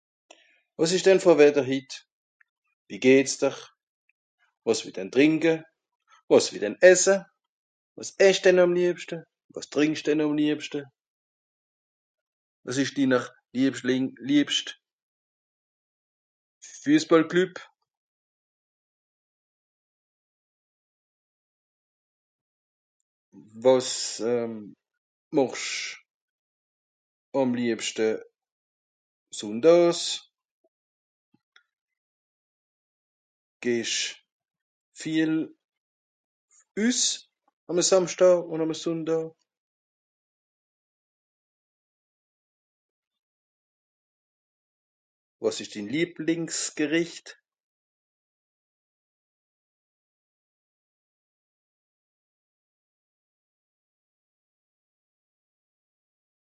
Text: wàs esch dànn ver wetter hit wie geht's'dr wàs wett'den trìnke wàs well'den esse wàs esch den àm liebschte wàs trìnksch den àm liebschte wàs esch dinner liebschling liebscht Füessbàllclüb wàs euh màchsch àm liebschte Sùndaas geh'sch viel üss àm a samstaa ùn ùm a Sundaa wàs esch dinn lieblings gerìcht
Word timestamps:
wàs 0.77 0.91
esch 0.95 1.05
dànn 1.05 1.23
ver 1.25 1.37
wetter 1.41 1.65
hit 1.71 1.91
wie 2.87 2.99
geht's'dr 3.05 3.55
wàs 4.65 4.79
wett'den 4.85 5.09
trìnke 5.13 5.53
wàs 6.29 6.45
well'den 6.51 6.75
esse 6.91 7.15
wàs 7.95 8.09
esch 8.27 8.41
den 8.45 8.61
àm 8.63 8.71
liebschte 8.77 9.15
wàs 9.53 9.65
trìnksch 9.73 10.03
den 10.07 10.23
àm 10.25 10.31
liebschte 10.39 10.79
wàs 12.65 12.77
esch 12.81 12.93
dinner 12.97 13.23
liebschling 13.57 14.05
liebscht 14.29 14.67
Füessbàllclüb 16.81 17.53
wàs 23.63 23.89
euh 24.31 24.53
màchsch 25.35 25.69
àm 27.39 27.49
liebschte 27.59 28.05
Sùndaas 29.39 30.01
geh'sch 33.63 34.01
viel 34.99 35.33
üss 36.87 37.01
àm 37.69 37.77
a 37.81 37.83
samstaa 37.91 38.35
ùn 38.51 38.63
ùm 38.63 38.71
a 38.75 38.77
Sundaa 38.83 39.23
wàs 45.43 45.57
esch 45.61 45.71
dinn 45.73 45.87
lieblings 45.95 46.57
gerìcht 46.79 47.27